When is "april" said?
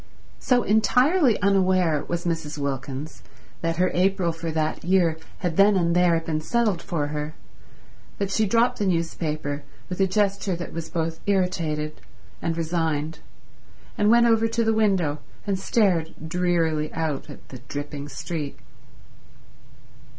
3.93-4.31